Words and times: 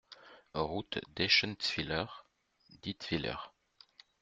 Route 0.55 0.97
d'Eschentzwiller, 1.15 2.09
Dietwiller 2.81 3.53